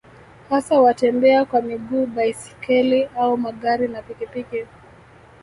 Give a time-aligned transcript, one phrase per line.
[0.49, 4.65] hasa watembea kwa miguu baiskeli au magari na pikipiki